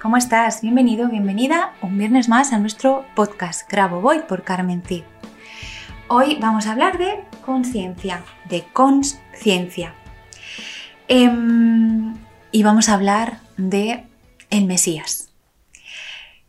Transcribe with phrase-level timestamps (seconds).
[0.00, 0.62] ¿Cómo estás?
[0.62, 5.02] Bienvenido, bienvenida un viernes más a nuestro podcast Grabo Voy por Carmen Cid.
[6.06, 9.92] Hoy vamos a hablar de conciencia, de conciencia.
[11.08, 12.14] Em,
[12.52, 14.04] y vamos a hablar de
[14.50, 15.32] el Mesías.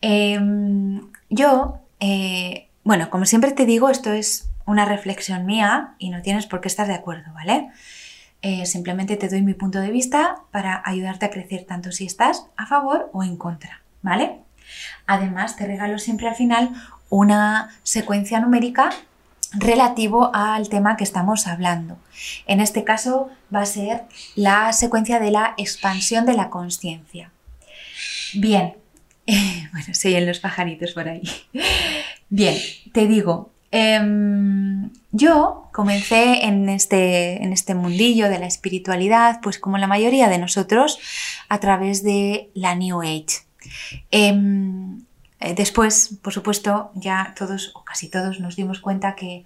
[0.00, 6.20] Em, yo, eh, bueno, como siempre te digo, esto es una reflexión mía y no
[6.20, 7.70] tienes por qué estar de acuerdo, ¿vale?
[8.42, 12.46] Eh, simplemente te doy mi punto de vista para ayudarte a crecer tanto si estás
[12.56, 14.38] a favor o en contra, ¿vale?
[15.06, 16.70] Además, te regalo siempre al final
[17.10, 18.90] una secuencia numérica
[19.54, 21.98] relativo al tema que estamos hablando.
[22.46, 24.02] En este caso va a ser
[24.34, 27.32] la secuencia de la expansión de la conciencia.
[28.34, 28.74] Bien,
[29.26, 31.22] bueno, se oyen los pajaritos por ahí.
[32.28, 32.56] Bien,
[32.92, 39.78] te digo, em, yo comencé en este, en este mundillo de la espiritualidad, pues como
[39.78, 40.98] la mayoría de nosotros,
[41.48, 43.44] a través de la New Age.
[44.10, 45.02] Em,
[45.40, 49.44] eh, después, por supuesto, ya todos o casi todos nos dimos cuenta que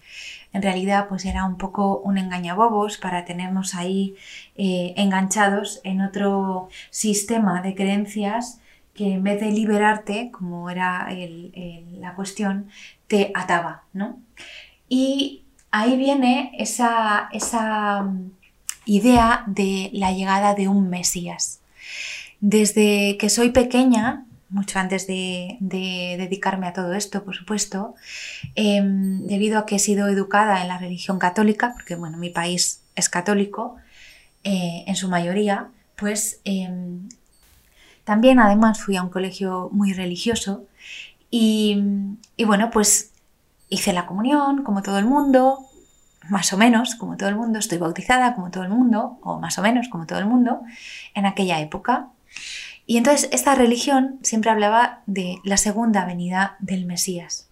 [0.52, 4.14] en realidad pues era un poco un engañabobos para tenernos ahí
[4.56, 8.58] eh, enganchados en otro sistema de creencias
[8.94, 11.08] que en vez de liberarte, como era
[11.98, 12.68] la cuestión,
[13.12, 14.22] te ataba, ¿no?
[14.88, 18.30] Y ahí viene esa, esa mm,
[18.86, 21.60] idea de la llegada de un Mesías.
[22.40, 27.94] Desde que soy pequeña, mucho antes de, dedicarme a todo esto, por supuesto,
[28.54, 32.80] em, debido a que he sido educada en la religión católica, porque bueno, mi país
[32.96, 33.76] es católico
[34.42, 37.10] eh, en su mayoría, pues em,
[38.04, 40.64] también además fui a un colegio muy religioso
[41.34, 41.82] y,
[42.44, 43.10] bueno, pues
[43.70, 45.60] hice la comunión como todo el mundo,
[46.28, 49.58] más o menos como todo el mundo, estoy bautizada como todo el mundo, o más
[49.58, 50.60] o menos como todo el mundo,
[51.14, 52.08] en aquella época.
[52.84, 57.48] Y entonces esta religión siempre hablaba de la segunda venida del Mesías,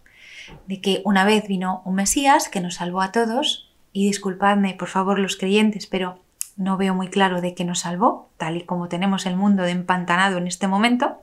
[0.66, 4.88] de que una vez vino un Mesías que nos salvó a todos, y disculpadme por
[4.88, 6.20] favor los creyentes, pero
[6.58, 9.70] no veo muy claro de qué nos salvó, tal y como tenemos el mundo de
[9.70, 11.22] empantanado en este momento,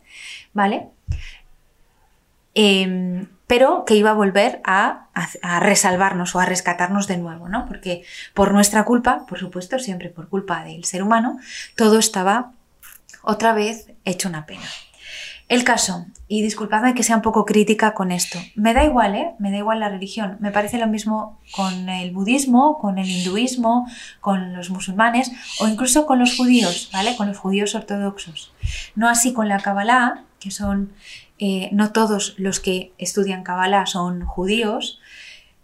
[0.54, 0.90] ¿vale?
[2.60, 7.68] Em, pero que iba a volver a, a, resalvarnos o a rescatarnos de nuevo, ¿no?
[7.68, 8.04] Porque
[8.34, 11.38] por nuestra culpa, por supuesto, siempre por culpa del ser humano,
[11.76, 12.54] todo estaba
[13.22, 14.66] otra vez hecho una pena.
[15.50, 19.36] El caso, y disculpadme que sea un poco crítica con esto, me da igual, ¿eh?
[19.38, 23.88] Me da igual la religión, me parece lo mismo con el budismo, con el hinduismo,
[24.20, 27.16] con los musulmanes o incluso con los judíos, ¿vale?
[27.16, 28.52] Con los judíos ortodoxos.
[28.96, 30.92] No así con la Kabbalah, que son,
[31.40, 35.00] eh, no todos los que estudian Kabbalah son judíos,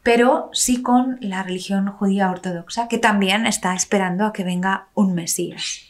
[0.03, 5.15] pero sí con la religión judía ortodoxa, que también está esperando a que venga un
[5.15, 5.81] Mesías.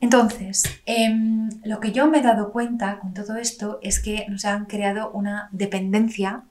[0.00, 4.44] Entonces, em, lo que yo me he dado cuenta con todo esto es que nos
[4.44, 6.44] han creado una dependencia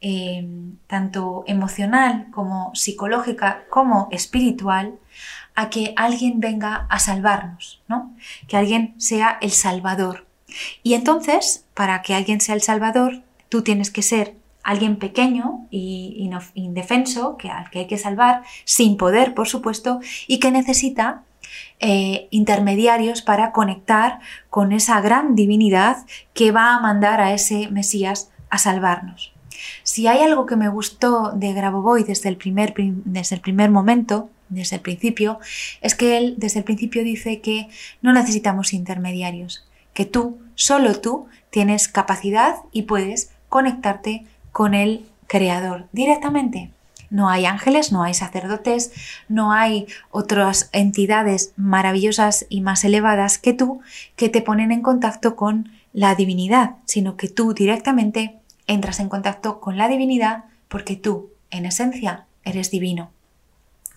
[0.00, 4.94] em, tanto emocional como psicológica como espiritual
[5.56, 8.14] a que alguien venga a salvarnos, ¿no?
[8.46, 10.27] Que alguien sea el salvador.
[10.82, 16.30] Y entonces, para que alguien sea el salvador, tú tienes que ser alguien pequeño y
[16.54, 21.22] indefenso, que, al que hay que salvar, sin poder, por supuesto, y que necesita
[21.80, 26.04] eh, intermediarios para conectar con esa gran divinidad
[26.34, 29.32] que va a mandar a ese Mesías a salvarnos.
[29.82, 34.30] Si hay algo que me gustó de Grabovoi desde el primer, desde el primer momento,
[34.48, 35.38] desde el principio,
[35.80, 37.68] es que él desde el principio dice que
[38.02, 39.67] no necesitamos intermediarios,
[39.98, 46.70] que tú, solo tú, tienes capacidad y puedes conectarte con el creador directamente.
[47.10, 48.92] No hay ángeles, no hay sacerdotes,
[49.28, 53.80] no hay otras entidades maravillosas y más elevadas que tú
[54.14, 59.58] que te ponen en contacto con la divinidad, sino que tú directamente entras en contacto
[59.58, 63.10] con la divinidad porque tú, en esencia, eres divino.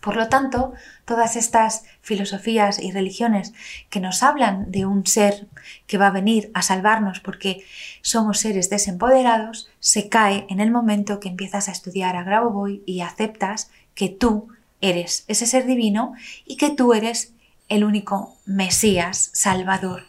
[0.01, 0.73] Por lo tanto,
[1.05, 3.53] todas estas filosofías y religiones
[3.89, 5.47] que nos hablan de un ser
[5.85, 7.63] que va a venir a salvarnos porque
[8.01, 13.01] somos seres desempoderados, se cae en el momento que empiezas a estudiar a Grabovoi y
[13.01, 14.49] aceptas que tú
[14.81, 16.13] eres ese ser divino
[16.45, 17.33] y que tú eres
[17.69, 20.05] el único Mesías Salvador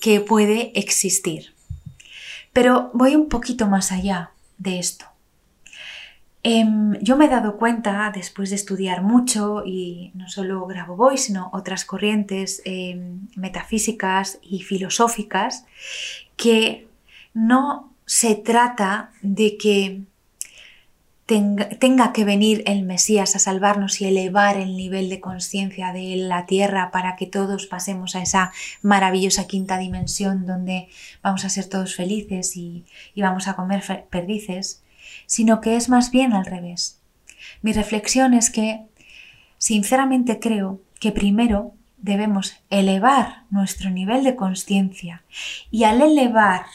[0.00, 1.54] que puede existir.
[2.52, 5.13] Pero voy un poquito más allá de esto.
[6.46, 11.48] Em, yo me he dado cuenta, después de estudiar mucho, y no solo Grabovoi, sino
[11.54, 15.64] otras corrientes em, metafísicas y filosóficas,
[16.36, 16.86] que
[17.32, 20.02] no se trata de que
[21.24, 26.44] tenga, que venir el Mesías a salvarnos y elevar el nivel de conciencia de la
[26.44, 28.52] tierra para que todos pasemos a esa
[28.82, 30.88] maravillosa quinta dimensión donde
[31.22, 32.84] vamos a ser todos felices y
[33.16, 34.83] vamos a comer perdices,
[35.26, 37.00] sino que es más bien al revés.
[37.62, 38.82] Mi reflexión es que,
[39.58, 45.22] sinceramente creo que primero debemos elevar nuestro nivel de conciencia
[45.70, 46.66] y al elevar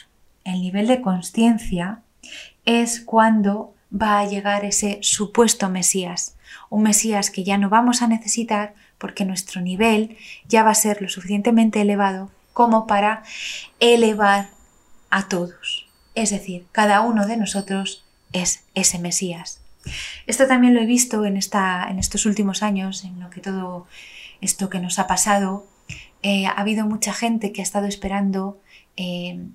[0.43, 2.01] el nivel de conciencia
[2.65, 6.35] es cuando va a llegar ese supuesto Mesías,
[6.69, 11.01] un Mesías que ya no vamos a necesitar porque nuestro nivel ya va a ser
[11.01, 13.23] lo suficientemente elevado como para
[13.79, 14.49] elevar
[15.09, 15.87] a todos.
[16.15, 18.03] Es decir, cada uno de nosotros
[18.33, 19.61] es ese Mesías.
[20.27, 23.87] Esto también lo he visto en, esta, en estos últimos años, en lo que todo
[24.41, 25.65] esto que nos ha pasado.
[26.21, 28.59] Eh, ha habido mucha gente que ha estado esperando
[28.97, 29.45] eh,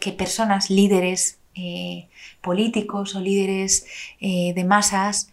[0.00, 2.08] que personas, líderes eh,
[2.40, 3.86] políticos o líderes
[4.20, 5.30] de masas,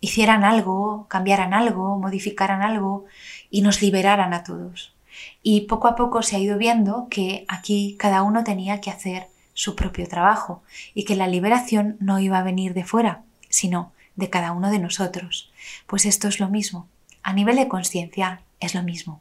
[0.00, 3.04] hicieran algo, cambiaran algo, modificaran algo
[3.50, 4.94] y nos liberaran a todos.
[5.42, 9.28] Y poco a poco se ha ido viendo que aquí cada uno tenía que hacer
[9.56, 10.62] su propio trabajo
[10.94, 14.78] y que la liberación no iba a venir de fuera, sino de cada uno de
[14.78, 15.50] nosotros.
[15.86, 16.86] Pues esto es lo mismo.
[17.22, 19.20] A nivel de conciencia es lo mismo.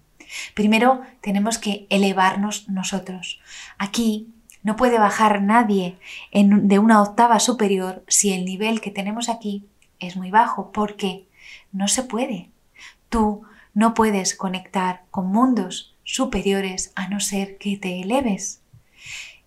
[0.54, 3.40] Primero tenemos que elevarnos nosotros.
[3.78, 4.28] Aquí
[4.62, 5.98] no puede bajar nadie
[6.34, 9.64] de una octava superior si el nivel que tenemos aquí
[10.00, 11.28] es muy bajo, porque
[11.72, 12.50] no se puede.
[13.08, 13.44] Tú
[13.74, 18.62] no puedes conectar con mundos superiores a no ser que te eleves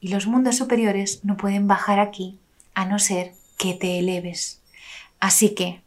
[0.00, 2.38] y los mundos superiores no pueden bajar aquí
[2.74, 4.62] a no ser que te eleves.
[5.20, 5.80] Así que,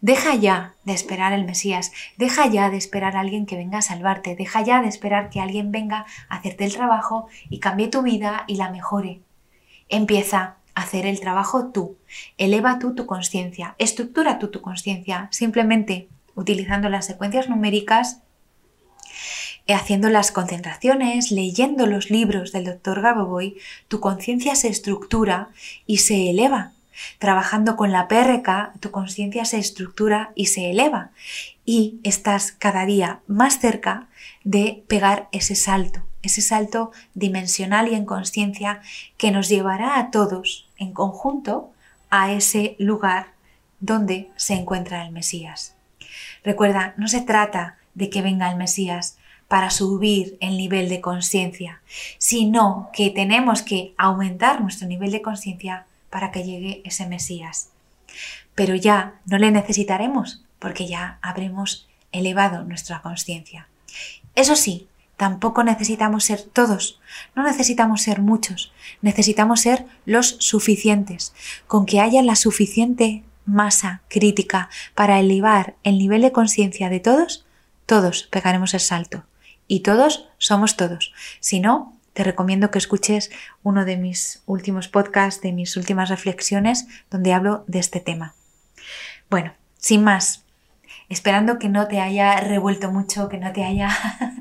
[0.00, 3.82] deja ya de esperar al Mesías, deja ya de esperar a alguien que venga a
[3.82, 8.02] salvarte, deja ya de esperar que alguien venga a hacerte el trabajo y cambie tu
[8.02, 9.20] vida y la mejore.
[9.88, 11.96] Empieza a hacer el trabajo tú,
[12.38, 18.22] eleva tú tu conciencia, estructura tú tu conciencia, simplemente utilizando las secuencias numéricas
[19.74, 23.56] haciendo las concentraciones, leyendo los libros del doctor Gaboboy,
[23.88, 25.48] tu conciencia se estructura
[25.86, 26.72] y se eleva.
[27.18, 31.10] Trabajando con la PRK, tu conciencia se estructura y se eleva.
[31.64, 34.08] Y estás cada día más cerca
[34.44, 38.80] de pegar ese salto, ese salto dimensional y en conciencia
[39.16, 41.72] que nos llevará a todos en conjunto
[42.08, 43.28] a ese lugar
[43.80, 45.74] donde se encuentra el Mesías.
[46.44, 51.80] Recuerda, no se trata de que venga el Mesías, para subir el nivel de conciencia,
[52.18, 57.70] sino que tenemos que aumentar nuestro nivel de conciencia para que llegue ese Mesías.
[58.54, 63.68] Pero ya no le necesitaremos porque ya habremos elevado nuestra conciencia.
[64.34, 67.00] Eso sí, tampoco necesitamos ser todos,
[67.34, 71.34] no necesitamos ser muchos, necesitamos ser los suficientes,
[71.66, 77.46] con que haya la suficiente masa crítica para elevar el nivel de conciencia de todos,
[77.86, 79.24] todos pegaremos el salto
[79.68, 81.12] y todos somos todos.
[81.40, 83.30] Si no, te recomiendo que escuches
[83.62, 88.34] uno de mis últimos podcasts, de mis últimas reflexiones, donde hablo de este tema.
[89.28, 90.44] Bueno, sin más,
[91.08, 93.90] esperando que no te haya revuelto mucho, que no te haya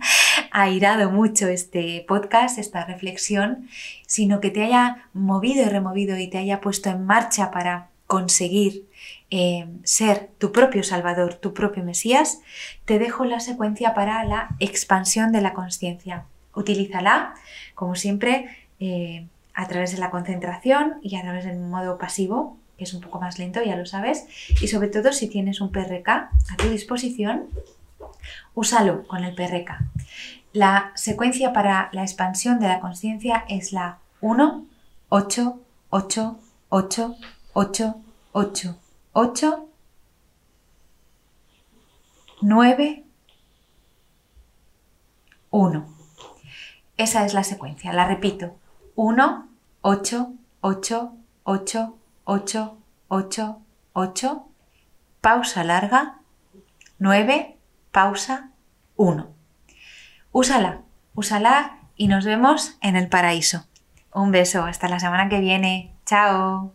[0.52, 3.68] airado mucho este podcast, esta reflexión,
[4.08, 8.86] sino que te haya movido y removido y te haya puesto en marcha para conseguir
[9.32, 12.42] eh, ser tu propio Salvador, tu propio Mesías,
[12.86, 16.26] te dejo la secuencia para la expansión de la conciencia.
[16.54, 17.34] Utilízala,
[17.74, 18.48] como siempre,
[18.80, 23.02] eh, a través de la concentración y a través del modo pasivo, que es un
[23.02, 24.26] poco más lento, ya lo sabes.
[24.62, 27.48] Y sobre todo si tienes un PRK a tu disposición,
[28.54, 29.80] úsalo con el PRK.
[30.54, 34.66] La secuencia para la expansión de la conciencia es la 1,
[35.10, 35.60] 8,
[35.90, 37.16] 8, 8,
[37.54, 37.96] 8,
[38.32, 38.78] 8,
[39.18, 39.70] 8,
[42.42, 43.06] 9,
[45.52, 45.86] 1.
[46.98, 48.58] Esa es la secuencia, la repito.
[48.96, 49.48] 1,
[49.84, 51.96] 8, 8, 8,
[52.26, 53.62] 8, 8,
[53.94, 54.48] 8,
[55.22, 56.20] pausa larga,
[57.00, 57.58] 9,
[57.94, 58.50] pausa,
[58.98, 59.34] 1.
[60.34, 60.82] Úsala,
[61.14, 63.66] úsala y nos vemos en el paraíso.
[64.14, 65.96] Un beso, hasta la semana que viene.
[66.06, 66.75] Chao.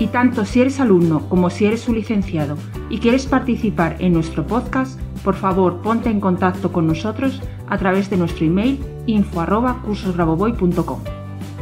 [0.00, 2.56] Y tanto si eres alumno como si eres un licenciado
[2.88, 8.08] y quieres participar en nuestro podcast, por favor ponte en contacto con nosotros a través
[8.08, 11.00] de nuestro email info@cursosgraboboy.com.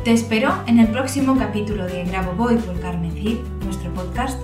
[0.05, 4.41] Te espero en el próximo capítulo de Grabovoi por Carmen Cid, nuestro podcast,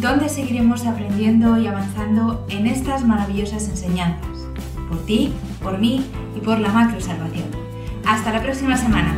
[0.00, 4.48] donde seguiremos aprendiendo y avanzando en estas maravillosas enseñanzas,
[4.88, 6.04] por ti, por mí
[6.36, 7.46] y por la macro salvación.
[8.04, 9.14] Hasta la próxima semana.